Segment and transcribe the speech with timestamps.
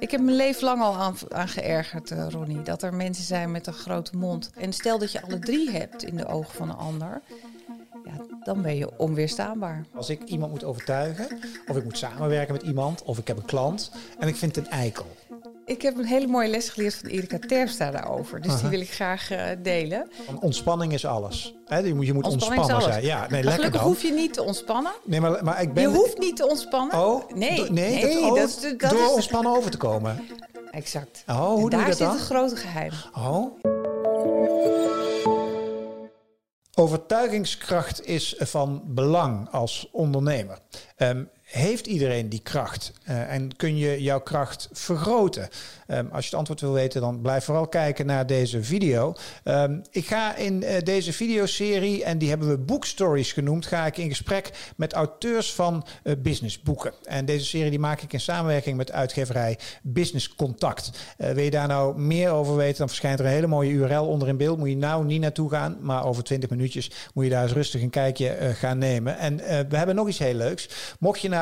[0.00, 2.62] Ik heb mijn leven lang al aan, geërgerd, uh, Ronnie.
[2.62, 4.50] Dat er mensen zijn met een grote mond.
[4.56, 7.20] En stel dat je alle drie hebt in de ogen van een ander.
[8.04, 8.12] Ja,
[8.44, 9.84] dan ben je onweerstaanbaar.
[9.94, 13.44] Als ik iemand moet overtuigen, of ik moet samenwerken met iemand, of ik heb een
[13.44, 15.06] klant en ik vind het een eikel.
[15.70, 18.40] Ik heb een hele mooie les geleerd van Erika Terpstra daarover.
[18.40, 20.10] Dus die wil ik graag uh, delen.
[20.40, 21.54] Ontspanning is alles.
[21.64, 23.04] He, je moet, je moet ontspannen zijn.
[23.04, 23.88] Ja, nee, lekker gelukkig dan.
[23.88, 24.92] hoef je niet te ontspannen.
[25.04, 25.82] Nee, maar, maar ik ben...
[25.82, 26.98] Je hoeft niet te ontspannen.
[26.98, 27.70] Oh, nee.
[27.70, 29.12] nee, nee dat, dat, dat, dat door is...
[29.12, 30.24] ontspannen over te komen.
[30.70, 31.22] Exact.
[31.26, 32.16] Oh, hoe en doe daar je dat zit dan?
[32.16, 32.92] een grote geheim.
[33.14, 33.58] Oh.
[36.74, 40.58] Overtuigingskracht is van belang als ondernemer.
[40.96, 42.92] Um, heeft iedereen die kracht?
[43.08, 45.48] Uh, en kun je jouw kracht vergroten?
[45.86, 49.14] Um, als je het antwoord wil weten, dan blijf vooral kijken naar deze video.
[49.44, 53.96] Um, ik ga in uh, deze videoserie, en die hebben we boekstories genoemd, ga ik
[53.96, 56.92] in gesprek met auteurs van uh, businessboeken.
[57.04, 60.90] En deze serie die maak ik in samenwerking met uitgeverij Business Contact.
[61.16, 64.28] wil je daar nou meer over weten, dan verschijnt er een hele mooie URL onder
[64.28, 64.58] in beeld.
[64.58, 67.82] Moet je nou niet naartoe gaan, maar over 20 minuutjes moet je daar eens rustig
[67.82, 69.18] een kijkje gaan nemen.
[69.18, 69.36] En
[69.68, 70.68] we hebben nog iets heel leuks.
[70.98, 71.39] Mocht je nou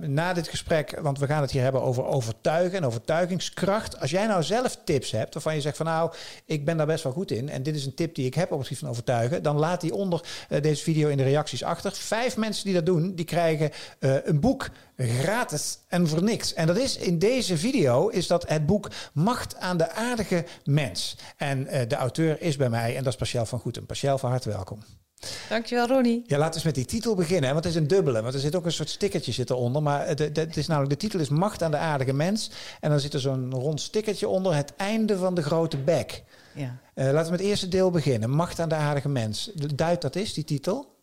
[0.00, 4.00] na dit gesprek, want we gaan het hier hebben over overtuigen en overtuigingskracht.
[4.00, 6.12] Als jij nou zelf tips hebt waarvan je zegt van nou,
[6.44, 8.52] ik ben daar best wel goed in en dit is een tip die ik heb
[8.52, 11.62] op het gebied van overtuigen, dan laat die onder uh, deze video in de reacties
[11.62, 11.92] achter.
[11.92, 16.54] Vijf mensen die dat doen, die krijgen uh, een boek gratis en voor niks.
[16.54, 21.16] En dat is in deze video is dat het boek Macht aan de aardige mens.
[21.36, 23.86] En uh, de auteur is bij mij en dat is Pascal van Goeten.
[23.86, 25.07] Pascal, van harte welkom.
[25.48, 26.22] Dankjewel, Ronnie.
[26.26, 27.52] Ja, laten we eens met die titel beginnen.
[27.52, 28.22] Want het is een dubbele.
[28.22, 29.82] Want er zit ook een soort stickertje zit eronder.
[29.82, 32.50] Maar het, het is namelijk, de titel is Macht aan de aardige mens.
[32.80, 34.54] En dan zit er zo'n rond stickertje onder.
[34.54, 36.22] Het einde van de grote bek.
[36.54, 36.78] Ja.
[36.94, 38.30] Uh, laten we met het eerste deel beginnen.
[38.30, 39.50] Macht aan de aardige mens.
[39.74, 40.96] Duidt dat is, die titel?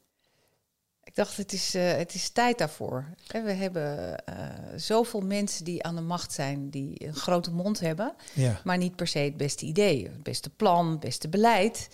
[1.03, 3.05] Ik dacht, het is, uh, het is tijd daarvoor.
[3.27, 4.35] We hebben uh,
[4.75, 8.59] zoveel mensen die aan de macht zijn, die een grote mond hebben, ja.
[8.63, 11.87] maar niet per se het beste idee, het beste plan, het beste beleid.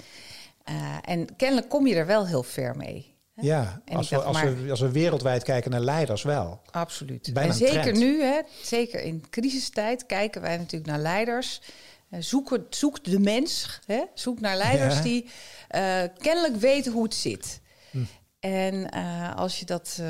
[0.70, 3.16] Uh, en kennelijk kom je er wel heel ver mee.
[3.34, 3.42] Hè?
[3.48, 6.62] Ja, als, we, als, maar, we, als we wereldwijd kijken naar leiders wel.
[6.72, 7.34] Absoluut.
[7.34, 11.62] Bijna en zeker nu, hè, zeker in crisistijd, kijken wij natuurlijk naar leiders.
[12.10, 15.02] Uh, zoek, zoek de mens, hè, zoek naar leiders Ja.
[15.02, 17.62] die uh, kennelijk weten hoe het zit.
[17.92, 18.04] Hm.
[18.40, 18.90] En
[19.36, 20.02] als je dat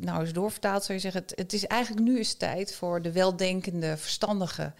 [0.00, 3.12] nou eens doorvertaalt, zou je zeggen: het, het is eigenlijk nu eens tijd voor de
[3.12, 4.72] weldenkende, verstandige,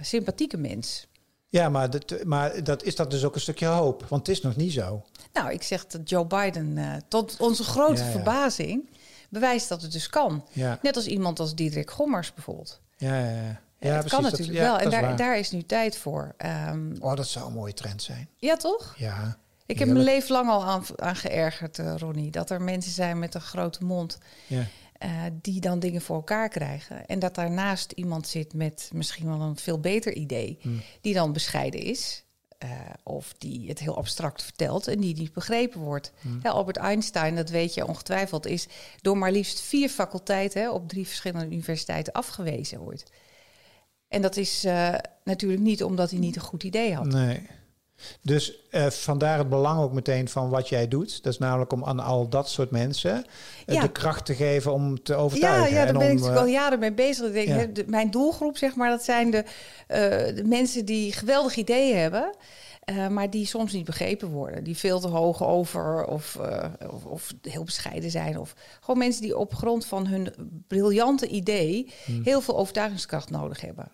[0.00, 1.06] sympathieke mens.
[1.56, 4.04] Ja, maar, dat, maar dat, is dat dus ook een stukje hoop?
[4.08, 5.02] Want het is nog niet zo.
[5.32, 8.10] Nou, ik zeg dat Joe Biden, uh, tot onze grote Ja, ja.
[8.12, 8.90] verbazing,
[9.28, 10.44] bewijst dat het dus kan.
[10.52, 12.80] Ja, Net als iemand als Diederik Gommers bijvoorbeeld.
[12.96, 13.30] ja, ja.
[13.30, 13.60] ja.
[13.78, 14.78] ja het kan precies, natuurlijk dat, ja, wel.
[14.78, 16.34] En dat is daar, is nu tijd voor.
[16.68, 18.28] Um, Oh, dat zou een mooie trend zijn.
[18.36, 18.94] ja, toch?
[18.96, 19.36] Ja.
[19.66, 22.30] Ik heb mijn leven lang al aan, aan geërgerd, uh, Ronnie.
[22.30, 24.18] Dat er mensen zijn met een grote mond.
[24.46, 24.62] Ja.
[25.04, 27.06] Uh, die dan dingen voor elkaar krijgen.
[27.06, 30.58] En dat daarnaast iemand zit met misschien wel een veel beter idee.
[30.60, 30.80] Hmm.
[31.00, 32.24] Die dan bescheiden is.
[32.64, 32.70] Uh,
[33.02, 36.12] of die het heel abstract vertelt en die niet begrepen wordt.
[36.20, 36.40] Hmm.
[36.42, 38.66] Ja, Albert Einstein, dat weet je ongetwijfeld, is
[39.00, 43.10] door maar liefst vier faculteiten op drie verschillende universiteiten afgewezen ooit.
[44.08, 47.06] En dat is uh, natuurlijk niet omdat hij niet een goed idee had.
[47.06, 47.46] Nee.
[48.22, 51.22] Dus uh, vandaar het belang ook meteen van wat jij doet.
[51.22, 53.24] Dat is namelijk om aan al dat soort mensen
[53.66, 53.80] uh, Ja.
[53.80, 55.62] de kracht te geven om te overtuigen.
[55.62, 57.26] Ja, ja daar en ben ik natuurlijk eh, al jaren mee bezig.
[57.26, 57.54] Ik denk, ja.
[57.54, 59.44] hè, de- mijn doelgroep, zeg maar, dat zijn de,
[59.86, 59.98] eh,
[60.36, 62.34] de mensen die geweldige ideeën hebben.
[62.84, 64.64] eh, maar die soms niet begrepen worden.
[64.64, 68.38] Die veel te hoog over of, eh, of, of heel bescheiden zijn.
[68.38, 70.34] Of gewoon mensen die op grond van hun
[70.68, 72.20] briljante idee Hmm.
[72.24, 73.88] heel veel overtuigingskracht nodig hebben.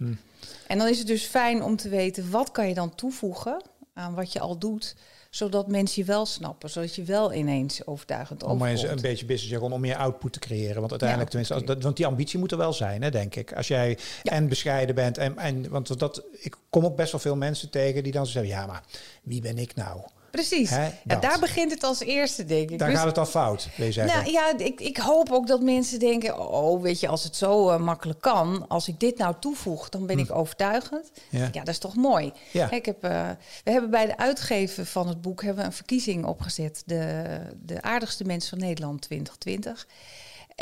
[0.66, 3.62] En dan is het dus fijn om te weten wat kan je dan toevoegen
[3.94, 4.94] aan wat je al doet.
[5.30, 6.70] Zodat mensen je wel snappen.
[6.70, 9.03] Zodat je wel ineens overtuigend om maar eens overkomt.
[9.04, 10.78] een beetje business jargon, om meer output te creëren.
[10.78, 13.34] Want uiteindelijk, Ja, tenminste, als, dat, want die ambitie moet er wel zijn, hè, denk
[13.34, 13.52] ik.
[13.52, 14.32] Als jij Ja.
[14.32, 15.19] en bescheiden bent.
[15.19, 18.52] En, en, want dat, ik kom ook best wel veel mensen tegen die dan zeggen:
[18.52, 18.82] ja, maar
[19.22, 20.00] wie ben ik nou?
[20.32, 20.70] Precies.
[20.70, 22.78] Hè, ja, daar begint het als eerste, denk ik.
[22.78, 24.16] Daar Dus- gaat het al fout, wil je zeggen.
[24.19, 27.69] nou ja, ik, ik hoop ook dat mensen denken: oh, weet je, als het zo
[27.69, 31.11] eh, makkelijk kan, als ik dit nou toevoeg, dan ben ik overtuigend.
[31.29, 31.37] Hm.
[31.37, 31.43] Ja.
[31.52, 31.58] Ja.
[31.61, 32.32] dat is toch mooi.
[32.50, 32.69] Ja.
[32.69, 33.29] Hè, Ik heb, eh,
[33.64, 37.25] we hebben bij de uitgeven van het boek hebben we een verkiezing opgezet: de,
[37.62, 39.87] de aardigste mens van Nederland 2020.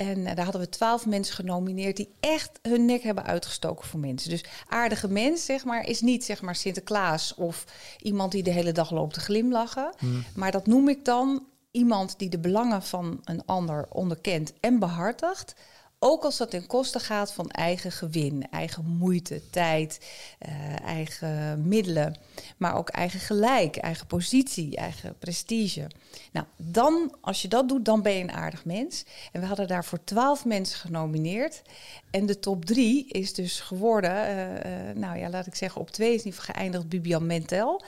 [0.01, 4.01] En eh, daar hadden we twaalf mensen genomineerd die echt hun nek hebben uitgestoken voor
[4.01, 4.31] mensen.
[4.31, 7.65] Dus aardige mens, zeg maar, is niet zeg maar Sinterklaas of
[7.99, 9.95] iemand die de hele dag loopt te glimlachen.
[10.35, 15.55] Maar dat noem ik dan iemand die de belangen van een ander onderkent en behartigt
[16.03, 20.01] Ook als dat ten koste gaat van eigen gewin, eigen moeite, tijd,
[20.39, 22.17] eh, eigen middelen,
[22.57, 25.87] maar ook eigen gelijk, eigen positie, eigen prestige.
[26.33, 29.05] Nou, dan, als je dat doet, dan ben je een aardig mens.
[29.33, 31.63] En we hadden daarvoor twaalf mensen genomineerd.
[32.11, 35.91] En de top drie is dus geworden, eh, eh, nou ja, laat ik zeggen, op
[35.91, 37.83] twee is niet geëindigd Bibian Mentel.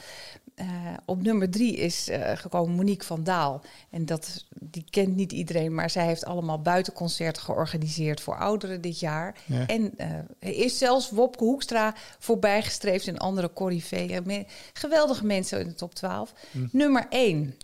[0.56, 0.66] Uh,
[1.04, 3.62] op nummer drie is uh, gekomen Monique van Daal.
[3.90, 9.00] En dat, die kent niet iedereen, maar zij heeft allemaal buitenconcerten georganiseerd voor ouderen dit
[9.00, 9.36] jaar.
[9.46, 9.66] Ja.
[9.66, 9.94] En
[10.40, 14.46] uh, is zelfs Wopke Hoekstra voorbijgestreefd en andere corifeeën.
[14.72, 16.32] Geweldige mensen in de top 12.
[16.50, 16.66] Hm.
[16.72, 17.54] Nummer één,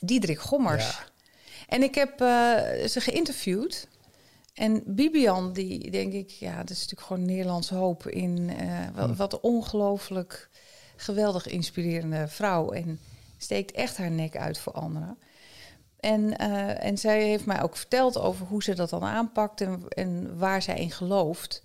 [0.00, 0.90] Diederik Gommers.
[0.90, 1.04] Ja.
[1.68, 2.14] En ik heb
[2.88, 3.88] ze geïnterviewd.
[4.54, 8.52] En Bibian, die denk ik, ja, dat is natuurlijk gewoon Nederlands hoop in
[8.94, 9.16] wat, hm.
[9.16, 10.50] wat ongelooflijk
[11.02, 13.00] geweldig inspirerende vrouw en
[13.36, 15.18] steekt echt haar nek uit voor anderen.
[16.00, 19.82] En, uh, en zij heeft mij ook verteld over hoe ze dat dan aanpakt en,
[19.88, 21.62] en waar zij in gelooft.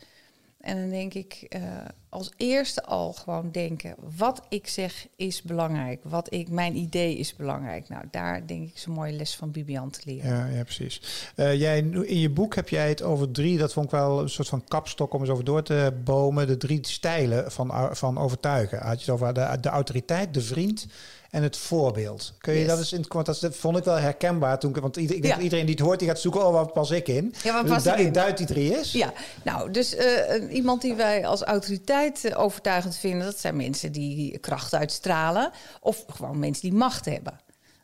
[0.61, 1.61] En dan denk ik uh,
[2.09, 5.99] als eerste al gewoon denken: wat ik zeg is belangrijk.
[6.03, 7.89] Wat ik, mijn idee is belangrijk.
[7.89, 10.29] Nou, daar denk ik is een mooie les van Bibian te leren.
[10.29, 11.01] Ja, ja precies.
[11.35, 14.29] Uh, jij, in je boek heb jij het over drie, dat vond ik wel een
[14.29, 16.47] soort van kapstok om eens over door te bomen.
[16.47, 18.79] De drie stijlen van, van overtuigen.
[18.79, 20.87] Had je het over de, de autoriteit, de vriend
[21.29, 22.33] en het voorbeeld.
[22.37, 25.37] Kun je dat eens in het dat vond ik wel herkenbaar toen want ik denk
[25.37, 27.33] iedereen die het hoort die gaat zoeken oh wat pas ik in.
[27.43, 28.11] Ja, wat pas ik in?
[28.11, 28.91] Duid die drie is.
[28.91, 29.13] Ja,
[29.43, 34.37] nou dus uh, iemand die wij als autoriteit uh, overtuigend vinden, dat zijn mensen die
[34.37, 35.51] kracht uitstralen
[35.81, 37.39] of gewoon mensen die macht hebben.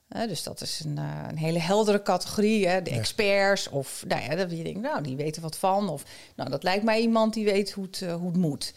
[0.10, 0.98] Uh, dus dat is een,
[1.30, 2.68] een hele heldere categorie.
[2.68, 2.82] Hè?
[2.82, 2.98] De ja.
[2.98, 6.04] experts of nou ja, dat je denkt, nou die weten wat van of
[6.36, 8.74] nou dat lijkt mij iemand die weet hoe het, hoe het moet.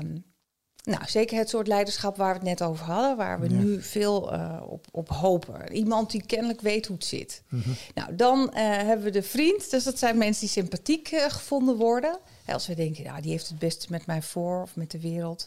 [0.00, 0.24] Um,
[0.82, 3.56] nou, zeker het soort leiderschap waar we het net over hadden, waar we ja.
[3.56, 5.72] nu veel uh, op, op hopen.
[5.72, 7.42] Iemand die kennelijk weet hoe het zit.
[7.48, 7.74] Mm -hmm.
[7.94, 9.70] Nou, dan uh, hebben we de vriend.
[9.70, 12.18] Dus dat zijn mensen die sympathiek uh, gevonden worden.
[12.52, 15.46] Als we denken, nou, die heeft het beste met mij voor of met de wereld.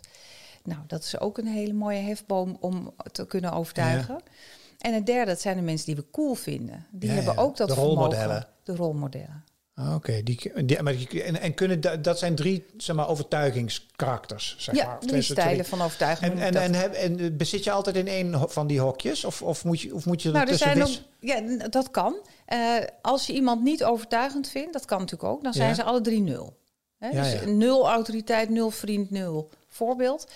[0.64, 4.14] Nou, dat is ook een hele mooie hefboom om te kunnen overtuigen.
[4.14, 4.32] Ja.
[4.80, 6.86] En het derde, dat zijn de mensen die we cool vinden.
[6.92, 8.26] Die ja, hebben ook dat de rolmodellen.
[8.26, 9.44] Vermogen, de rolmodellen.
[9.76, 10.24] Ah, Oké, okay.
[10.24, 14.56] die, die, en, en kunnen da, dat zijn drie zeg maar, overtuigingskarakters.
[14.60, 15.00] Zeg ja, maar.
[15.00, 16.32] drie stijlen van overtuiging.
[16.32, 19.26] En, en, en, heb, en, bezit je altijd in één van die hokjes?
[19.26, 22.16] Of, of, moet, je, of moet je nou, er nog, Ja, dat kan.
[22.54, 25.76] Uh, als je iemand niet overtuigend vindt, dat kan natuurlijk ook, dan zijn ja.
[25.76, 26.58] ze alle drie nul.
[26.98, 27.10] Hè?
[27.10, 30.28] Ja, dus nul autoriteit, nul vriend, nul voorbeeld.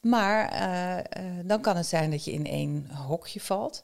[0.00, 3.82] Maar uh, uh, dan kan het zijn dat je in één hokje valt.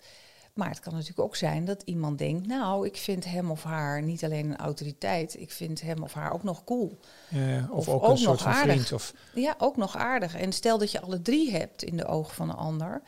[0.59, 4.03] Maar het kan natuurlijk ook zijn dat iemand denkt, nou, ik vind hem of haar
[4.03, 6.99] niet alleen een autoriteit, ik vind hem of haar ook nog cool.
[7.29, 7.69] Ja.
[7.71, 8.75] Of, of, ook, ook een soort van aardig.
[8.75, 8.93] vriend.
[8.93, 9.15] Of...
[9.35, 10.37] Ja, ook nog aardig.
[10.37, 13.03] En stel dat je alle drie hebt in de ogen van een ander,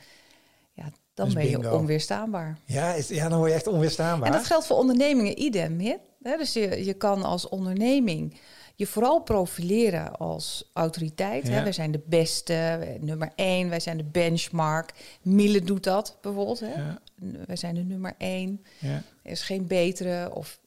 [0.72, 0.84] ja,
[1.14, 2.58] dan Dus ben je onweerstaanbaar.
[2.64, 4.28] Ja, is, ja, dan word je echt onweerstaanbaar.
[4.28, 5.80] En dat geldt voor ondernemingen idem.
[6.22, 6.36] Hè?
[6.36, 8.36] Dus je, je kan als onderneming
[8.80, 11.46] je vooral profileren als autoriteit.
[11.46, 11.52] Ja.
[11.52, 11.62] Hè?
[11.62, 14.92] Wij zijn de beste, nummer één, wij zijn de benchmark.
[15.22, 16.60] Miele doet dat bijvoorbeeld.
[16.60, 16.72] Hè?
[16.74, 17.00] Ja.
[17.46, 18.64] Wij zijn de nummer één.
[18.78, 19.02] Ja.
[19.22, 20.34] Er is geen betere.
[20.34, 20.59] Of, of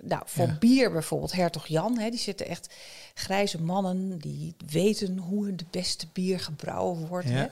[0.00, 0.56] nou, voor Ja.
[0.58, 2.74] bier bijvoorbeeld, Hertog Jan, hè, die zitten echt
[3.14, 7.28] grijze mannen die weten hoe het beste bier gebrouwen wordt.
[7.28, 7.34] Ja.
[7.34, 7.46] Hè?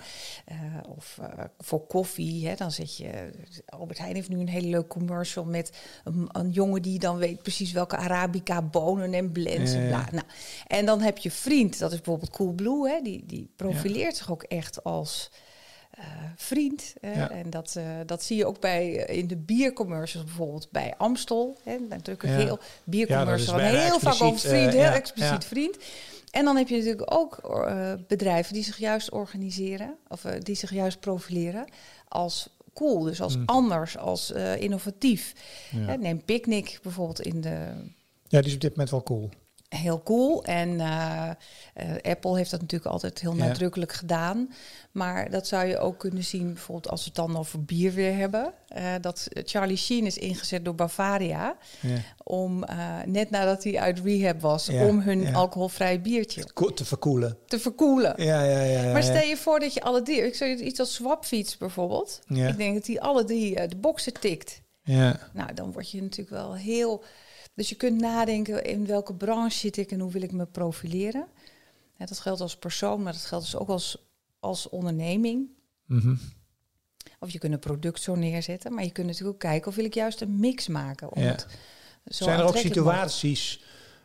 [0.45, 3.31] Eh, of eh, voor koffie, hè, dan zit je.
[3.67, 5.73] Albert Heijn heeft nu een hele leuke commercial met
[6.05, 10.09] een, een jongen die dan weet precies welke Arabica bonen en blends en bla.
[10.11, 10.25] Nou,
[10.67, 14.43] en dan heb je vriend, dat is bijvoorbeeld Coolblue, hè, die, die profileert zich ook
[14.43, 15.31] echt als
[15.97, 16.05] eh,
[16.37, 16.95] vriend.
[17.01, 17.13] hè.
[17.13, 17.31] Ja.
[17.31, 21.57] En dat, eh, dat zie je ook bij, eh, in de biercommercials bijvoorbeeld bij Amstel.
[21.63, 22.37] Hè, natuurlijk een Ja.
[22.37, 23.61] heel biercommercial.
[23.61, 25.77] Ja, heel vaak over vriend, heel expliciet vriend.
[26.31, 27.41] En dan heb je natuurlijk ook
[28.09, 31.65] bedrijven die zich juist organiseren, of die zich juist profileren
[32.09, 33.43] als cool, dus als Mm.
[33.47, 35.33] anders, als innovatief.
[35.99, 37.69] Neem Picnic bijvoorbeeld in de
[38.29, 39.31] ja, die is op dit moment wel cool.
[39.77, 40.45] Heel cool.
[40.45, 41.31] En eh,
[41.75, 43.47] eh, Apple heeft dat natuurlijk altijd heel Ja.
[43.47, 44.53] nadrukkelijk gedaan.
[44.93, 48.17] Maar dat zou je ook kunnen zien, bijvoorbeeld als we het dan over bier weer
[48.17, 48.53] hebben.
[48.69, 51.57] eh, dat Charlie Sheen is ingezet door Bavaria.
[51.81, 51.97] Ja.
[52.25, 52.65] Om,
[53.07, 57.39] net nadat hij uit rehab was, Ja, om hun alcoholvrij biertje Te verkoelen.
[57.47, 58.15] te verkoelen.
[58.25, 58.93] Ja, ja, ja.
[58.93, 62.21] Maar stel je voor dat je alle drie, ik zou iets als Swapfiets bijvoorbeeld.
[62.27, 62.49] Ja.
[62.49, 64.61] Ik denk dat die alle drie de boxen tikt.
[64.83, 65.19] Ja.
[65.33, 67.05] Nou, dan word je natuurlijk wel heel.
[67.57, 71.27] Dus je kunt nadenken in welke branche zit ik en hoe wil ik me profileren.
[71.99, 74.07] Ja, dat geldt als persoon, maar dat geldt dus ook als,
[74.41, 75.49] als onderneming.
[75.87, 76.15] Mhm.
[77.21, 79.85] Of je kunt een product zo neerzetten, maar je kunt natuurlijk ook kijken of wil
[79.85, 81.13] ik juist een mix maken.
[81.13, 81.29] Om Ja.
[81.29, 81.47] het
[82.09, 83.65] zo Zijn er ook situaties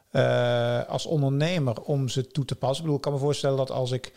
[0.10, 2.78] eh, als ondernemer om ze toe te passen?
[2.78, 4.14] Ik bedoel, ik kan me voorstellen dat als ik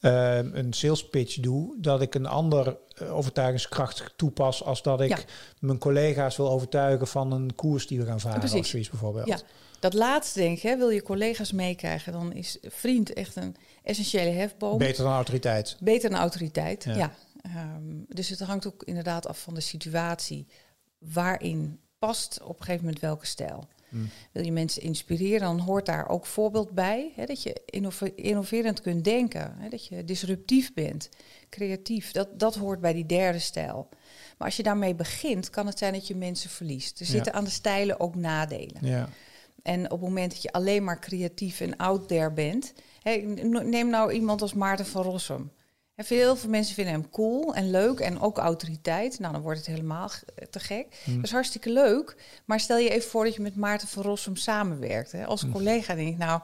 [0.00, 5.08] uh, een sales pitch doe, dat ik een ander uh, overtuigingskracht toepas als dat ik
[5.08, 5.18] Ja.
[5.58, 8.58] mijn collega's wil overtuigen van een koers die we gaan varen Precies.
[8.58, 9.26] of zoiets bijvoorbeeld.
[9.26, 9.38] Ja,
[9.80, 14.30] dat laatste denk ik, hè, wil je collega's meekrijgen, dan is vriend echt een essentiële
[14.30, 14.78] hefboom.
[14.78, 15.76] Beter dan autoriteit.
[15.80, 16.94] Beter dan autoriteit, Ja.
[16.94, 17.12] ja.
[17.42, 20.46] Ehm, dus het hangt ook inderdaad af van de situatie.
[20.98, 23.68] Waarin past op een gegeven moment welke stijl.
[23.90, 24.08] Hmm.
[24.32, 27.12] Wil je mensen inspireren, dan hoort daar ook voorbeeld bij.
[27.16, 29.54] Hè, dat je innove- innoverend kunt denken.
[29.58, 31.08] Hè, dat je disruptief bent,
[31.48, 32.12] creatief.
[32.12, 33.88] Dat, dat hoort bij die derde stijl.
[34.38, 37.00] Maar als je daarmee begint, kan het zijn dat je mensen verliest.
[37.00, 37.12] Er Ja.
[37.12, 38.86] zitten aan de stijlen ook nadelen.
[38.86, 39.08] Ja.
[39.62, 42.72] En op het moment dat je alleen maar creatief en out there bent.
[43.02, 43.12] Hè,
[43.64, 45.50] neem nou iemand als Maarten van Rossum.
[46.00, 49.18] En veel, veel mensen vinden hem cool en leuk en ook autoriteit.
[49.18, 50.10] Nou, dan wordt het helemaal
[50.50, 50.86] te gek.
[51.04, 51.14] Hm.
[51.14, 52.16] Dat is hartstikke leuk.
[52.44, 55.12] Maar stel je even voor dat je met Maarten van Rossum samenwerkt.
[55.12, 55.24] Hè.
[55.26, 55.50] Als Hm.
[55.50, 56.40] collega denk ik, nou,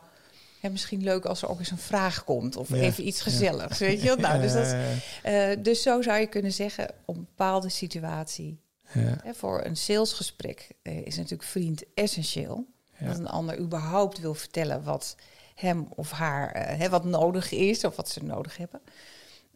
[0.60, 2.56] hè, misschien leuk als er ook eens een vraag komt.
[2.56, 3.22] Of Ja, even iets ja.
[3.24, 4.16] gezelligs, weet je wel.
[4.26, 4.74] Nou, dus, dat,
[5.22, 8.60] Eh, dus zo zou je kunnen zeggen, op een bepaalde situatie.
[8.92, 9.18] ja.
[9.22, 12.66] Hè, voor een salesgesprek eh, is natuurlijk vriend essentieel.
[13.00, 15.16] Dat een ander überhaupt wil vertellen wat
[15.54, 18.80] hem of haar eh, hè, wat nodig is of wat ze nodig hebben.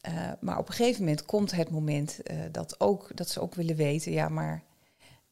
[0.01, 3.55] Eh, maar op een gegeven moment komt het moment eh, dat, ook, dat ze ook
[3.55, 4.63] willen weten, ja, maar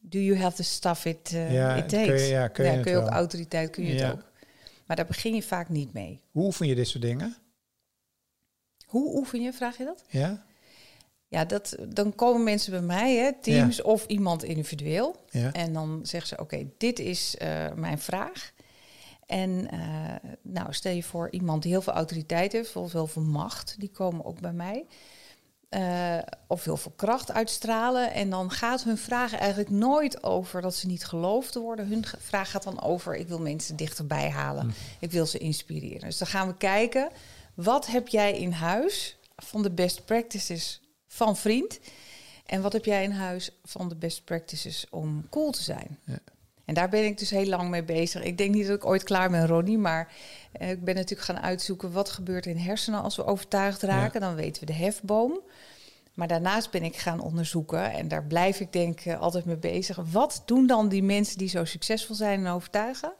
[0.00, 2.28] do you have the stuff it, eh, Ja, it kun je- takes?
[2.28, 3.08] ja, kun je het ook wel.
[3.08, 4.04] autoriteit, kun je Ja.
[4.06, 4.22] het ook.
[4.86, 6.20] Maar daar begin je vaak niet mee.
[6.30, 7.36] Hoe oefen je dit soort dingen?
[8.86, 10.04] Hoe oefen je, vraag je dat?
[10.08, 10.44] Ja?
[11.28, 15.16] Ja, dat, dan komen mensen bij mij, hè, teams of iemand individueel.
[15.30, 15.52] Ja.
[15.52, 17.36] En dan zeggen ze, oké, dit is
[17.74, 18.52] mijn vraag.
[19.28, 23.22] En eh, nou, stel je voor iemand die heel veel autoriteit heeft, of heel veel
[23.22, 24.86] macht, die komen ook bij mij.
[25.68, 28.12] Eh, of heel veel kracht uitstralen.
[28.12, 31.88] En dan gaat hun vraag eigenlijk nooit over dat ze niet geloofd worden.
[31.88, 34.62] Hun vraag gaat dan over, ik wil mensen dichterbij halen.
[34.64, 34.70] Hm.
[34.98, 36.00] Ik wil ze inspireren.
[36.08, 37.08] Dus dan gaan we kijken,
[37.54, 41.80] wat heb jij in huis van de best practices van vriend?
[42.46, 45.98] En wat heb jij in huis van de best practices om cool te zijn?
[46.04, 46.18] Ja.
[46.68, 48.22] En daar ben ik dus heel lang mee bezig.
[48.22, 50.12] Ik denk niet dat ik ooit klaar ben, Ronnie, maar
[50.52, 54.20] eh, ik ben natuurlijk gaan uitzoeken wat gebeurt in hersenen als we overtuigd raken.
[54.20, 55.40] Dan weten we de hefboom.
[56.14, 59.98] Maar daarnaast ben ik gaan onderzoeken, en daar blijf ik denk altijd mee bezig.
[60.10, 63.12] Wat doen dan die mensen die zo succesvol zijn en overtuigen?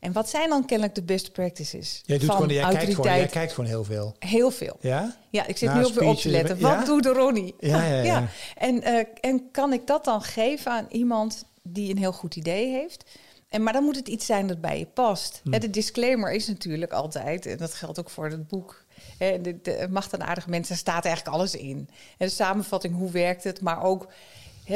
[0.00, 3.16] En wat zijn dan kennelijk de best practices Jij, doet van gewoon, jij, kijkt gewoon,
[3.16, 4.14] jij kijkt gewoon heel veel.
[4.18, 4.76] Heel veel.
[4.80, 5.16] Ja?
[5.30, 6.58] Ja, ik zit nu ook weer op te letten.
[6.58, 6.76] ja?
[6.76, 7.54] Wat doet de Ronnie?
[7.58, 8.28] Ja, ja, ja.
[8.54, 12.70] En, eh, en kan ik dat dan geven aan iemand die een heel goed idee
[12.70, 13.04] heeft?
[13.48, 15.40] En, maar dan moet het iets zijn dat bij je past.
[15.44, 15.52] Hm.
[15.52, 18.84] Hè, de disclaimer is natuurlijk altijd, en dat geldt ook voor het boek...
[19.18, 21.88] Hè, de, de Macht en Aardige Mensen, staat eigenlijk alles in.
[22.18, 24.08] En de samenvatting, hoe werkt het, maar ook...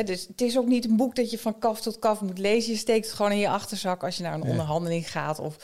[0.05, 2.73] Dus het is ook niet een boek dat je van kaf tot kaf moet lezen.
[2.73, 5.39] Je steekt het gewoon in je achterzak als je naar een onderhandeling gaat...
[5.39, 5.57] of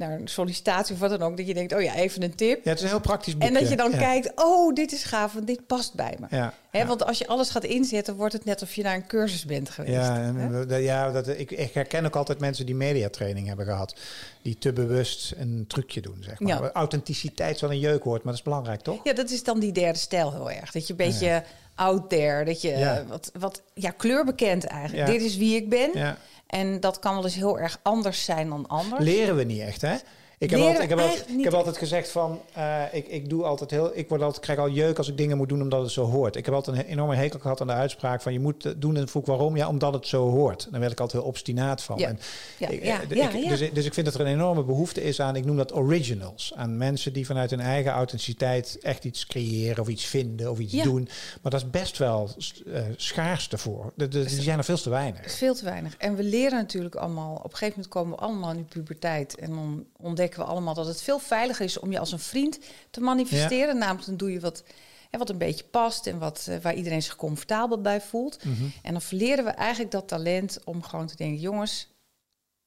[0.00, 1.36] naar een sollicitatie of wat dan ook.
[1.36, 2.64] Dat je denkt, oh ja, even een tip.
[2.64, 3.48] Ja, het is een heel praktisch boekje.
[3.48, 3.98] En dat je dan ja.
[3.98, 6.26] kijkt, oh, dit is gaaf, want dit past bij me.
[6.30, 6.86] Ja, Hè, ja.
[6.86, 9.70] Want als je alles gaat inzetten, wordt het net of je naar een cursus bent
[9.70, 9.94] geweest.
[9.94, 10.64] Ja, hè?
[10.66, 13.94] en, ja dat, ik, ik herken ook altijd mensen die mediatraining hebben gehad.
[14.42, 16.72] Die te bewust een trucje doen, zeg maar.
[16.72, 19.00] Authenticiteit is wel een jeukwoord, maar dat is belangrijk, toch?
[19.04, 20.70] Ja, dat is dan die derde stijl heel erg.
[20.70, 21.42] Dat je een beetje
[21.74, 25.06] out there, dat je wat, wat ja, kleurbekend eigenlijk.
[25.06, 25.90] Dit is wie ik ben.
[25.94, 26.16] Ja.
[26.50, 29.02] En dat kan wel eens heel erg anders zijn dan anders.
[29.04, 29.96] Leren we niet echt, hè?
[30.40, 33.70] Ik heb, altijd, ik, heb altijd, ik heb gezegd van, eh, ik, ik doe altijd
[33.70, 36.04] heel, ik word altijd, krijg al jeuk als ik dingen moet doen omdat het zo
[36.04, 36.36] hoort.
[36.36, 38.96] Ik heb altijd een enorme hekel gehad aan de uitspraak van je moet het doen
[38.96, 39.56] en vroeg waarom?
[39.56, 40.68] Ja, omdat het zo hoort.
[40.70, 41.98] Daar werd ik altijd heel obstinaat van.
[41.98, 42.08] Ja.
[42.08, 42.18] En
[42.58, 43.48] Ja, ik, ja, eh, ja, ik-.
[43.48, 46.52] Dus, dus ik vind dat er een enorme behoefte is aan, ik noem dat originals.
[46.56, 50.72] Aan mensen die vanuit hun eigen authenticiteit echt iets creëren of iets vinden of iets
[50.72, 50.84] Ja.
[50.84, 51.08] doen.
[51.42, 52.30] Maar dat is best wel
[52.72, 53.92] eh schaars ervoor.
[53.96, 55.32] Die zijn er veel te weinig.
[55.32, 55.96] Veel te weinig.
[55.96, 59.36] En we leren natuurlijk allemaal, op een gegeven moment komen we allemaal in de puberteit.
[59.36, 62.58] En dan ontdekken we allemaal dat het veel veiliger is om je als een vriend
[62.90, 63.78] te manifesteren.
[63.78, 64.62] Namelijk dan doe je wat,
[65.10, 68.44] hè, wat een beetje past en wat, eh, waar iedereen zich comfortabel bij voelt.
[68.44, 68.64] Mhm.
[68.82, 71.88] En dan verleren we eigenlijk dat talent om gewoon te denken, jongens,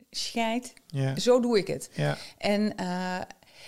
[0.10, 1.20] scheid, Ja.
[1.20, 1.90] zo doe ik het.
[1.94, 2.18] Ja.
[2.38, 3.20] En, eh,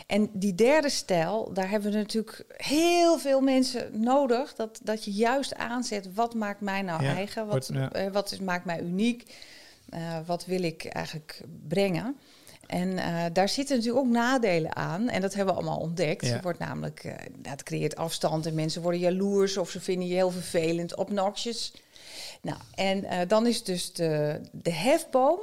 [0.07, 4.55] en die derde stijl, daar hebben we natuurlijk heel veel mensen nodig.
[4.55, 7.47] Dat, dat je juist aanzet, wat maakt mij nou Ja, eigen?
[7.47, 7.99] Wat, wordt- ja.
[8.05, 9.35] eh, wat is, maakt mij uniek?
[10.25, 12.17] Wat wil ik eigenlijk brengen?
[12.67, 15.09] En eh, daar zitten natuurlijk ook nadelen aan.
[15.09, 16.25] En dat hebben we allemaal ontdekt.
[16.25, 16.33] Ja.
[16.33, 17.11] Het wordt namelijk, eh,
[17.43, 21.73] ja, het creëert afstand en mensen worden jaloers of ze vinden je heel vervelend, obnoxious.
[22.41, 25.39] Nou, en eh, dan is dus de, de hefboom.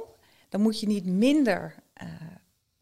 [0.49, 2.07] Dan moet je niet minder eh,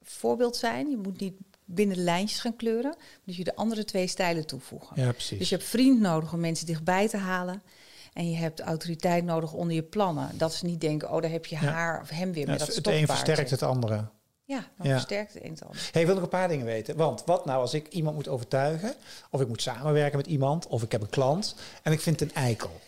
[0.01, 0.89] voorbeeld zijn.
[0.89, 1.33] Je moet niet
[1.65, 2.95] binnen de lijntjes gaan kleuren.
[3.25, 5.01] Dus je de andere twee stijlen toevoegen.
[5.01, 5.37] ja, precies.
[5.37, 7.63] Dus je hebt vriend nodig om mensen dichtbij te halen.
[8.13, 10.29] En je hebt autoriteit nodig onder je plannen.
[10.37, 11.61] Dat ze niet denken, oh, daar heb je Ja.
[11.61, 14.07] haar of hem weer Ja, met het dat het een versterkt het andere.
[14.51, 14.93] Ja, dan Ja.
[14.93, 15.89] versterkt het een het ander.
[15.91, 16.95] Hey, ik wil nog een paar dingen weten.
[16.95, 18.93] Want wat nou als ik iemand moet overtuigen,
[19.29, 22.33] of ik moet samenwerken met iemand, of ik heb een klant en ik vind een
[22.33, 22.79] eikel?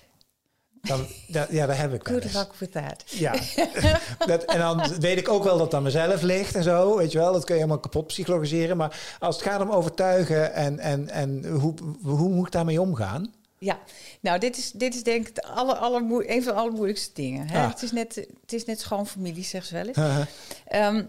[0.81, 3.03] Dan, da- ja, daar heb ik Good luck with that.
[3.05, 3.31] Ja,
[4.27, 7.11] dat, en dan weet ik ook wel dat het aan mezelf ligt en zo, weet
[7.11, 7.33] je wel.
[7.33, 8.77] Dat kun je helemaal kapot psychologiseren.
[8.77, 13.33] Maar als het gaat om overtuigen en, en, en hoe, hoe moet ik daarmee omgaan?
[13.57, 13.79] Ja,
[14.21, 15.77] nou, dit is, dit is denk ik aller,
[16.29, 17.47] een van de allermoeilijkste dingen.
[17.47, 17.63] Hè?
[17.63, 17.69] Ah.
[17.69, 19.97] Het, is net, het is net schoonfamilie, zegt ze wel eens.
[20.65, 21.03] Ehm,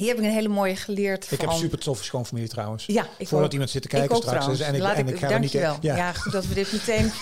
[0.00, 1.48] hier heb ik een hele mooie geleerd Ik van...
[1.48, 2.86] heb super toffe schoonfamilie trouwens.
[2.86, 3.52] Ja, ik Voordat ook.
[3.52, 4.34] iemand zit te kijken straks.
[4.34, 4.60] trouwens.
[4.60, 5.76] en ik, Laat en ik ga er niet dankjewel.
[5.80, 6.12] Ja, Ja.
[6.12, 7.12] goed dat we dit meteen...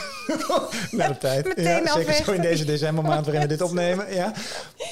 [0.98, 1.44] naar de tijd.
[1.56, 4.14] meteen ja, zeker zo in deze decembermaand waarin we dit opnemen.
[4.14, 4.32] Ja.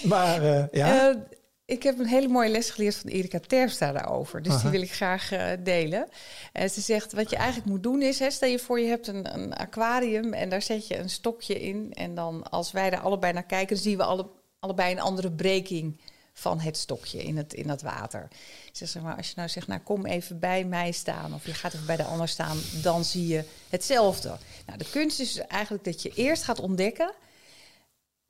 [0.03, 1.09] Maar eh, ja.
[1.11, 1.17] Eh,
[1.65, 4.43] ik heb een hele mooie les geleerd van Erika Terpstra daarover.
[4.43, 4.63] Dus Aha.
[4.63, 6.09] die wil ik graag eh, delen.
[6.53, 8.19] En ze zegt, wat je eigenlijk moet doen is...
[8.19, 11.61] Hè, stel je voor, je hebt een, een aquarium en daar zet je een stokje
[11.61, 11.93] in.
[11.95, 13.77] En dan als wij daar allebei naar kijken...
[13.77, 14.27] zien we alle,
[14.59, 16.01] allebei een andere breking
[16.39, 18.29] van het stokje in het, in dat water.
[18.73, 21.35] Ze zegt, maar als je nou zegt, nou kom even bij mij staan...
[21.35, 24.37] of je gaat even bij de ander staan, dan zie je hetzelfde.
[24.67, 27.13] Nou, de kunst is dus eigenlijk dat je eerst gaat ontdekken...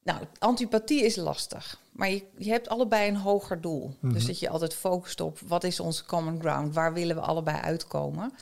[0.02, 1.80] Nou, antipathie is lastig.
[1.92, 3.94] Maar je, je hebt allebei een hoger doel.
[4.00, 6.74] Dus dat je altijd focust op wat is onze common ground?
[6.74, 8.32] Waar willen we allebei uitkomen?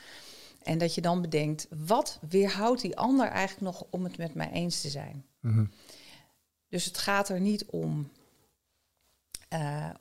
[0.63, 4.51] En dat je dan bedenkt, wat weerhoudt die ander eigenlijk nog om het met mij
[4.51, 5.25] eens te zijn?
[5.39, 5.65] Mhm.
[6.69, 8.11] Dus het gaat er niet om,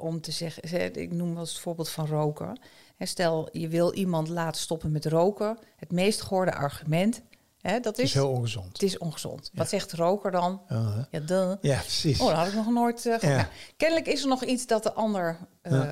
[0.05, 2.59] om te zeggen, ze- ik noem wel eens het voorbeeld van roken.
[2.99, 5.59] Stel, je wil iemand laten stoppen met roken.
[5.77, 7.23] Het meest gehoorde argument,
[7.71, 8.73] hè, dat Het is, is heel ongezond.
[8.73, 9.51] het is ongezond.
[9.55, 10.61] Wat zegt roker dan?
[10.73, 12.21] Uh, Ja, ja, precies.
[12.21, 13.29] Oh, dat had ik nog nooit uh, Ja.
[13.29, 15.83] nou, Kennelijk is er nog iets dat de ander uh,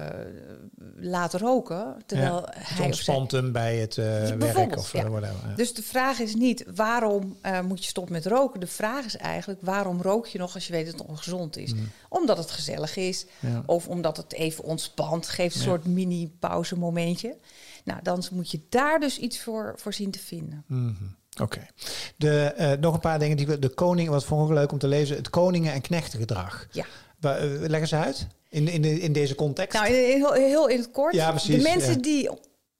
[0.96, 5.56] laat roken, terwijl hij Het ontspant hem bij het uh, werk of whatever.
[5.56, 8.60] Dus de vraag is niet waarom moet je stoppen met roken.
[8.60, 11.74] De vraag is eigenlijk waarom rook je nog als je weet dat het ongezond is.
[11.74, 11.90] Mm.
[12.08, 13.26] Omdat het gezellig is
[13.66, 17.36] of omdat het even ontspant, geeft een soort mini pauze momentje.
[17.84, 20.64] Nou, dan moet je daar dus iets voor, voor zien te vinden.
[20.66, 20.92] Mhm.
[21.40, 21.66] Oké.
[22.16, 23.36] De eh, Nog een paar dingen.
[23.36, 25.16] Die we, de koning, wat vond ik ook leuk om te lezen.
[25.16, 26.66] Het koningen- en knechtengedrag.
[26.70, 26.84] Ja.
[27.20, 29.78] Eh, leggen ze uit in, in, de, in deze context?
[29.78, 31.14] Nou, heel, heel in het kort.
[31.14, 32.00] Ja, precies, de mensen ja.
[32.00, 32.30] die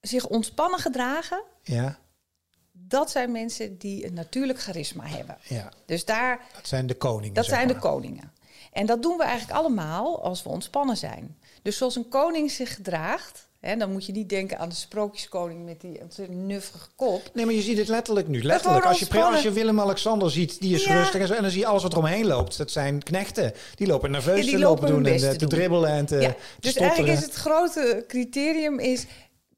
[0.01, 1.97] zich ontspannen gedragen, ja,
[2.71, 5.37] dat zijn mensen die een natuurlijk charisma hebben.
[5.41, 7.33] ja, Dus daar, dat zijn de koningen.
[7.33, 8.31] dat zijn de koningen.
[8.71, 11.37] En dat doen we eigenlijk allemaal als we ontspannen zijn.
[11.61, 15.65] Dus zoals een koning zich gedraagt, hè, dan moet je niet denken aan de sprookjeskoning
[15.65, 17.29] met die ontzettend nuffige kop.
[17.33, 18.43] Nee, maar je ziet het letterlijk nu.
[18.43, 18.85] Letterlijk.
[18.85, 20.93] Als je, als je Willem-Alexander ziet, die is Ja.
[20.97, 21.33] rustig en zo.
[21.33, 22.57] En dan zie je alles wat eromheen loopt.
[22.57, 23.53] Dat zijn knechten.
[23.75, 25.49] Die lopen nerveus Ja, die te lopen doen en eh, te te doen.
[25.49, 26.87] dribbelen en te, ja, te dus stotteren.
[26.87, 29.05] eigenlijk is het grote criterium is,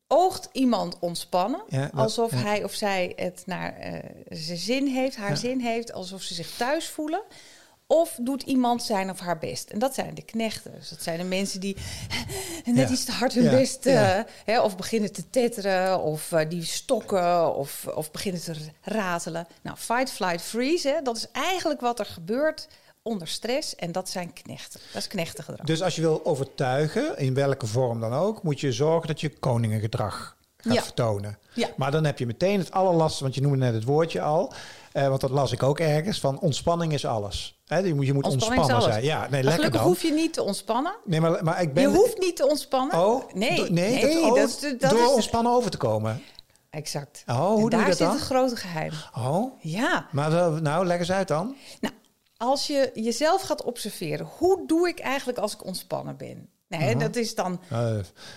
[0.08, 3.94] oogt iemand ontspannen, dat- alsof hij of zij het naar eh,
[4.30, 7.22] zijn zin heeft, haar zin heeft, alsof ze zich thuis voelen.
[7.88, 9.70] Of doet iemand zijn of haar best?
[9.70, 10.72] En dat zijn de knechten.
[10.80, 11.76] Dus dat zijn de mensen die
[12.74, 12.94] net Ja.
[12.94, 13.86] iets te hard hun best...
[13.86, 19.48] eh, hè, of beginnen te tetteren, of eh, die stokken, of, of beginnen te ratelen.
[19.62, 22.68] Nou, fight, flight, freeze, hè, dat is eigenlijk wat er gebeurt
[23.02, 23.76] onder stress.
[23.76, 24.80] En dat zijn knechten.
[24.94, 25.66] Dat is knechtengedrag.
[25.66, 29.30] Dus als je wil overtuigen, in welke vorm dan ook, moet je zorgen dat je
[29.40, 30.82] koningengedrag gaat Ja.
[30.84, 31.38] vertonen.
[31.54, 31.68] Ja.
[31.76, 34.54] Maar dan heb je meteen het allerlastigste, want je noemde net het woordje al.
[34.96, 37.62] Eh, want dat las ik ook ergens, van ontspanning is alles.
[37.66, 39.04] Hè, je moet, je moet ontspannen zijn.
[39.04, 39.90] Ja, nee, Maar lekker gelukkig dan.
[39.90, 40.96] hoef je niet te ontspannen.
[41.06, 41.84] Nee, maar, maar ik ben...
[41.90, 43.00] Je hoeft niet te ontspannen.
[43.06, 46.22] Oh, nee, nee, dat, nee, oh, dat dat door is ontspannen over te komen.
[46.70, 47.24] Exact.
[47.28, 48.92] Oh, hoe En doe daar je dat zit het grote geheim.
[49.18, 50.08] Oh, Ja.
[50.12, 51.56] maar wel- nou, leg eens uit dan.
[51.80, 51.94] Nou,
[52.38, 56.50] als je jezelf gaat observeren, hoe doe ik eigenlijk als ik ontspannen ben?
[56.68, 57.00] Nee, Mhm.
[57.00, 57.96] dat is dan, Eh,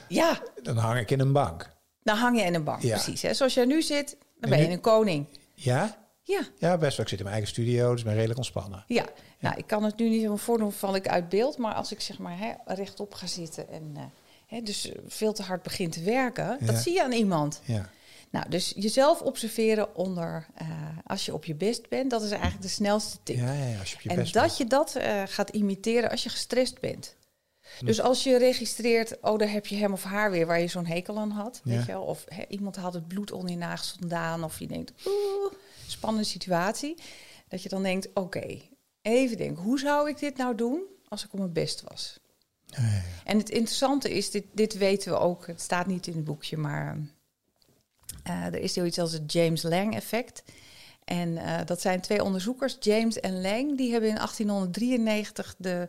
[0.09, 1.71] ja, dan hang ik in een bank.
[2.03, 2.83] dan hang je in een bank.
[2.83, 2.95] Ja.
[2.95, 3.23] Precies.
[3.23, 3.35] Hè?
[3.35, 5.27] Zoals jij nu zit, dan En ben je een koning.
[5.55, 5.97] Ja?
[6.29, 7.05] Ja, Ja, best wel.
[7.07, 8.85] Ik zit in mijn eigen studio, dus ik ben redelijk ontspannen.
[8.87, 9.05] ja.
[9.41, 11.57] Nou, ik kan het nu niet helemaal voordoen, val ik uit beeld.
[11.59, 14.03] Maar als ik zeg maar hè, rechtop ga zitten en eh,
[14.47, 16.67] hè, dus eh, veel te hard begin te werken, Ja.
[16.67, 17.61] dat zie je aan iemand.
[17.65, 17.91] Ja.
[18.31, 20.69] Nou, dus jezelf observeren onder, eh,
[21.07, 23.37] als je op je best bent, dat is eigenlijk de snelste tip.
[23.37, 24.57] Ja, ja, ja, als je op je en best dat bent.
[24.59, 24.97] je dat
[25.31, 27.17] gaat imiteren als je gestrest bent.
[27.79, 27.87] Hm.
[27.87, 30.87] Dus als je registreert, oh, daar heb je hem of haar weer waar je zo'n
[30.87, 31.61] hekel aan had.
[31.65, 31.71] Ja.
[31.77, 32.03] Weet je wel?
[32.03, 34.45] Of iemand haalt het bloed onder je nagels vandaan.
[34.45, 35.53] Of je denkt, oeh,
[35.91, 36.95] spannende situatie.
[37.49, 38.61] Dat je dan denkt, oké,
[39.03, 42.19] even denken, hoe zou ik dit nou doen als ik op mijn best was?
[43.25, 46.57] En het interessante is, dit, dit weten we ook, het staat niet in het boekje,
[46.57, 46.99] maar
[48.23, 50.43] eh, er is zoiets als het James Lang effect.
[51.05, 55.89] En eh, dat zijn twee onderzoekers, James en Lang, die hebben in 1893 de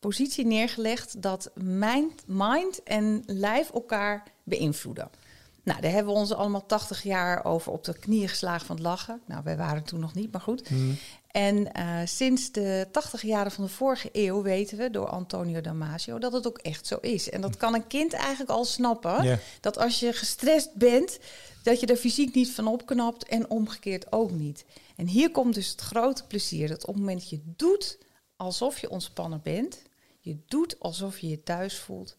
[0.00, 5.10] positie neergelegd dat mind, mind en lijf elkaar beïnvloeden.
[5.66, 8.84] Nou, daar hebben we ons allemaal 80 jaar over op de knieën geslagen van het
[8.84, 9.20] lachen.
[9.26, 10.68] Nou, wij waren toen nog niet, maar goed.
[10.68, 10.96] Hmm.
[11.30, 16.18] En eh, sinds de 80 jaren van de vorige eeuw weten we door Antonio Damasio
[16.18, 17.30] dat het ook echt zo is.
[17.30, 19.40] En dat kan een kind eigenlijk al snappen.
[19.60, 21.18] Dat als je gestrest bent,
[21.62, 24.64] dat je er fysiek niet van opknapt en omgekeerd ook niet.
[24.96, 26.68] En hier komt dus het grote plezier.
[26.68, 27.98] Dat op het moment dat je doet
[28.36, 29.82] alsof je ontspannen bent,
[30.20, 32.16] je doet alsof je je thuis voelt,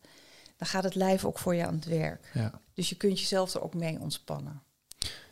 [0.58, 2.30] dan gaat het lijf ook voor je aan het werk.
[2.34, 2.52] Ja.
[2.74, 4.62] Dus je kunt jezelf er ook mee ontspannen.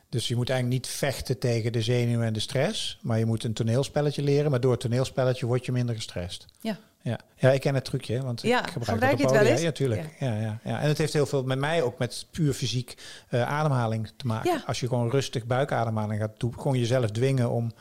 [0.10, 3.44] Dus je moet eigenlijk niet vechten tegen de zenuwen en de stress, maar je moet
[3.44, 4.52] een toneelspelletje leren.
[4.52, 6.46] Maar door het toneelspelletje word je minder gestrest.
[6.62, 6.78] Ja.
[7.02, 9.52] Ja, ja ik ken het trucje, want Ja, ik gebruik, gebruik je op het wel
[9.52, 9.62] eens?
[9.62, 10.16] Ja, tuurlijk.
[10.20, 10.36] Ja.
[10.36, 12.98] Ja, ja, En het heeft heel veel met mij ook met puur fysiek
[13.30, 14.52] eh, ademhaling te maken.
[14.52, 14.64] Ja.
[14.66, 17.72] Als je gewoon rustig buikademhaling gaat doen, gewoon jezelf dwingen om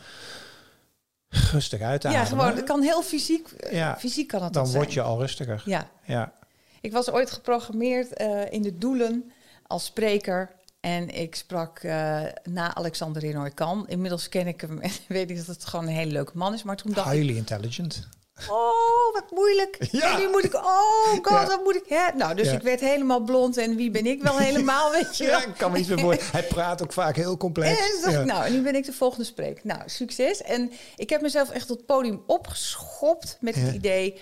[1.52, 2.40] rustig uit te Ja, ademen.
[2.40, 5.62] gewoon, het kan heel fysiek, eh, Ja, fysiek kan het dan word je al rustiger.
[5.64, 6.32] Ja, Ja.
[6.84, 9.32] Ik was ooit geprogrammeerd eh, in de doelen
[9.66, 10.50] als spreker.
[10.80, 13.88] En ik sprak eh, na Alexander Renoy Kan.
[13.88, 16.62] Inmiddels ken ik hem en weet ik dat het gewoon een hele leuke man is.
[16.62, 18.08] Maar toen dacht ik, Highly intelligent.
[18.48, 19.76] oh, wat moeilijk.
[19.90, 20.12] Ja.
[20.14, 21.46] En nu moet ik, oh god, Ja.
[21.46, 21.84] wat moet ik...
[21.88, 22.16] Hè?
[22.16, 22.52] Nou, dus Ja.
[22.52, 23.56] ik werd helemaal blond.
[23.56, 25.38] En wie ben ik wel helemaal, weet je wel.
[25.40, 26.16] Ja, ik kan me iets meer voor.
[26.32, 27.78] Hij praat ook vaak heel complex.
[28.04, 29.60] En dacht nou, en nu ben ik de volgende spreker.
[29.66, 30.42] Nou, succes.
[30.42, 34.20] En ik heb mezelf echt op het podium opgeschopt met het idee...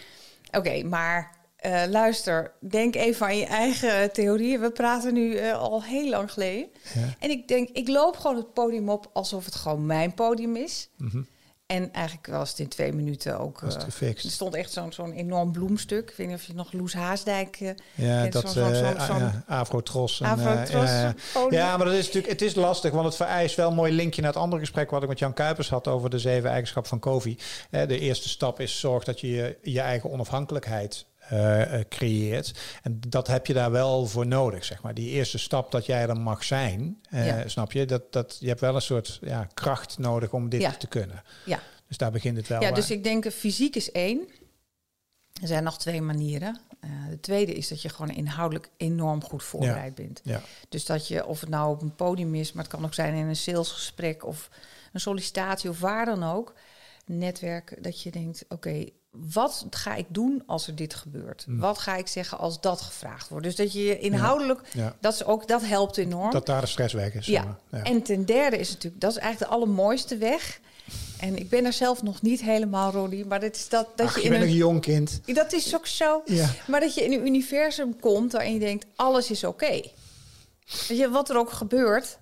[0.51, 4.61] Oké, maar eh, luister, denk even aan je eigen theorieën.
[4.61, 6.68] We praten nu eh, al heel lang geleden.
[6.94, 7.14] Ja.
[7.18, 10.88] En ik denk, ik loop gewoon het podium op alsof het gewoon mijn podium is.
[10.96, 11.22] Mhm.
[11.66, 13.61] En eigenlijk was het in twee minuten ook...
[13.61, 16.11] Was het eh, er stond echt zo'n zo'n enorm bloemstuk.
[16.11, 17.75] Ik weet niet of je nog Loes Haasdijk...
[17.94, 20.20] Ja, dat zo'n- zo'n ja, Afrotros.
[20.20, 20.90] en, Afrotros
[21.51, 21.77] ja.
[21.77, 24.33] maar dat is natuurlijk, het is lastig, want het vereist wel een mooi linkje naar
[24.33, 27.38] het andere gesprek wat ik met Jan Kuipers had over de zeven eigenschappen van Kofi.
[27.70, 32.53] Eh, de eerste stap is zorg dat je je, je eigen onafhankelijkheid eh, eh, creëert.
[32.83, 34.95] En dat heb je daar wel voor nodig, zeg maar.
[34.95, 37.49] Die eerste stap dat jij er mag zijn, eh, Ja.
[37.49, 37.85] snap je?
[37.85, 40.71] Dat, dat, je hebt wel een soort ja, kracht nodig om dit Ja.
[40.71, 41.23] te kunnen.
[41.45, 41.61] Ja.
[41.88, 44.29] Dus daar begint het wel Ja, dus ik denk fysiek is één.
[45.40, 46.61] Er zijn nog twee manieren.
[47.11, 50.21] De tweede is dat je gewoon inhoudelijk enorm goed voorbereid bent.
[50.25, 50.40] Ja.
[50.68, 53.14] Dus dat je, of het nou op een podium is, maar het kan ook zijn
[53.14, 54.51] in een salesgesprek of
[54.92, 56.55] een sollicitatie of waar dan ook.
[57.07, 61.44] Netwerk, dat je denkt, oké, wat ga ik doen als er dit gebeurt?
[61.46, 61.59] Mm.
[61.59, 63.44] Wat ga ik zeggen als dat gevraagd wordt?
[63.44, 64.96] Dus dat je inhoudelijk, Ja.
[65.01, 66.31] dat, is ook, dat helpt enorm.
[66.31, 67.27] Dat daar de stress weg is.
[67.27, 67.59] Ja.
[67.70, 67.83] ja.
[67.83, 70.61] En ten derde is natuurlijk, dat is eigenlijk de allermooiste weg.
[71.18, 74.14] En ik ben er zelf nog niet helemaal, Roddy, maar dat is dat, dat Ach,
[74.14, 74.40] je je in een...
[74.48, 75.20] een jong kind.
[75.27, 76.22] Dat is ook zo.
[76.66, 79.81] Maar dat je in een universum komt waarin je denkt, alles is oké.
[80.88, 82.18] Weet je, wat er ook gebeurt,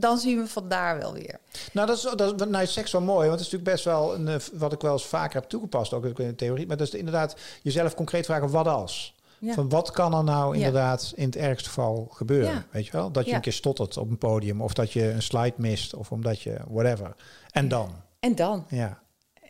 [0.00, 1.38] dan zien we vandaar wel weer.
[1.72, 4.14] Nou, dat is, dat is nou, seks wel mooi, want het is natuurlijk best wel
[4.14, 6.66] een, eh, wat ik wel eens vaker heb toegepast, ook in de theorie.
[6.66, 9.14] Maar dat is inderdaad jezelf concreet vragen, wat als?
[9.38, 9.54] Ja.
[9.54, 10.66] Van wat kan er nou Ja.
[10.66, 12.52] inderdaad in het ergste geval gebeuren?
[12.52, 12.64] Ja.
[12.70, 13.10] Weet je wel?
[13.10, 16.12] Dat je een keer stottert op een podium, of dat je een slide mist, of
[16.12, 17.14] omdat je whatever.
[17.50, 18.66] En dan, En dan?
[18.68, 19.00] ja.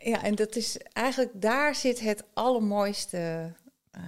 [0.01, 3.51] Ja, en dat is eigenlijk, daar zit het allermooiste,
[3.91, 4.01] eh,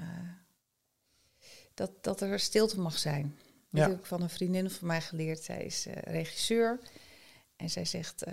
[1.74, 3.38] dat, dat er stilte mag zijn.
[3.75, 3.89] Dat Ja.
[3.89, 5.43] heb ik van een vriendin van mij geleerd.
[5.43, 6.79] Zij is eh, regisseur.
[7.55, 8.23] En zij zegt,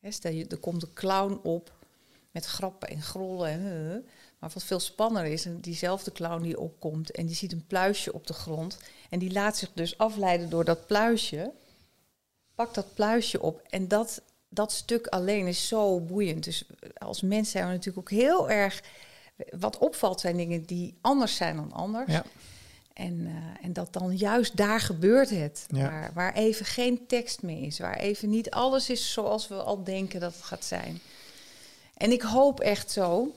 [0.00, 1.72] hè, stel je, er komt een clown op
[2.30, 3.50] met grappen en grollen.
[3.50, 7.66] En, eh, maar wat veel spannender is, diezelfde clown die opkomt en die ziet een
[7.66, 8.78] pluisje op de grond.
[9.10, 11.52] En die laat zich dus afleiden door dat pluisje.
[12.54, 13.62] Pak dat pluisje op.
[13.68, 16.44] En dat, dat stuk alleen is zo boeiend.
[16.44, 16.64] Dus
[16.98, 18.82] als mens zijn we natuurlijk ook heel erg...
[19.58, 22.12] Wat opvalt zijn dingen die anders zijn dan anders.
[22.12, 22.24] Ja.
[22.98, 25.66] En, eh, en dat dan juist daar gebeurt het.
[25.70, 25.90] Ja.
[25.90, 27.78] Waar, waar even geen tekst meer is.
[27.78, 31.00] Waar even niet alles is zoals we al denken dat het gaat zijn.
[31.94, 33.34] En ik hoop echt zo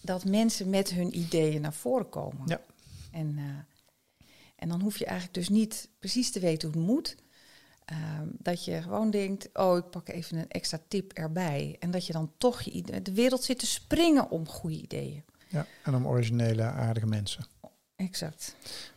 [0.00, 2.42] dat mensen met hun ideeën naar voren komen.
[2.46, 2.60] Ja.
[3.10, 4.24] En, eh,
[4.56, 7.16] en dan hoef je eigenlijk dus niet precies te weten hoe het moet.
[7.84, 11.76] Ehm, dat je gewoon denkt, oh, ik pak even een extra tip erbij.
[11.78, 15.24] En dat je dan toch je de wereld zit te springen om goede ideeën.
[15.48, 15.66] ja.
[15.82, 17.46] En om originele, aardige mensen.
[17.98, 18.54] Exact.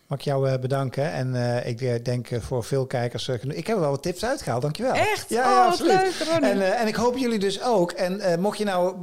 [0.08, 1.12] Mag ik jou eh, bedanken.
[1.12, 3.28] En eh, ik eh, denk voor veel kijkers...
[3.28, 4.94] eh, ik heb er wel wat tips uitgehaald, dankjewel.
[4.94, 5.30] Echt?
[5.30, 5.92] Ja, oh, ja, absoluut.
[5.92, 6.42] leuk.
[6.42, 7.92] En, eh, en ik hoop jullie dus ook.
[7.92, 8.96] En eh, mocht je nou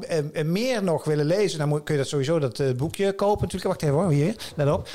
[0.45, 3.41] meer nog willen lezen, dan moet, kun je dat sowieso dat boekje kopen.
[3.43, 4.89] Natuurlijk, wacht even hoor, hier, let op.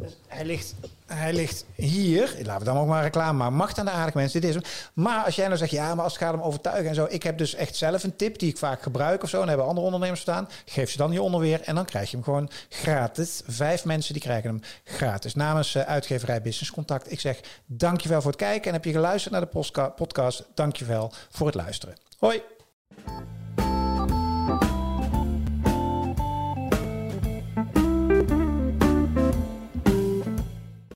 [0.00, 0.74] Dus hij, ligt,
[1.14, 2.36] hij ligt hier.
[2.42, 3.56] Laten we dan ook maar reclame maken.
[3.56, 4.64] Macht aan de aardige mensen, dit is hem.
[4.94, 7.06] Maar als jij nou zegt, ja, maar als het gaat om overtuigen en zo.
[7.08, 9.42] Ik heb dus echt zelf een tip die ik vaak gebruik of zo.
[9.42, 10.48] En hebben andere ondernemers staan.
[10.64, 13.42] Geef ze dan hieronder weer en dan krijg je hem gewoon gratis.
[13.46, 15.34] Vijf mensen die krijgen hem gratis.
[15.34, 17.12] Namens eh, uitgeverij Business Contact.
[17.12, 18.66] Ik zeg dankjewel voor het kijken.
[18.66, 21.94] En heb je geluisterd naar de podcast, dankjewel voor het luisteren.
[22.18, 22.42] Hoi!